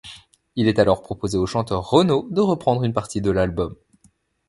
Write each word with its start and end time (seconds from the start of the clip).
Il 0.55 0.67
est 0.67 0.79
alors 0.79 1.03
proposé 1.03 1.37
au 1.37 1.45
chanteur 1.45 1.87
Renaud 1.87 2.27
de 2.31 2.41
reprendre 2.41 2.83
une 2.83 2.91
partie 2.91 3.21
de 3.21 3.29
l'album. 3.29 3.75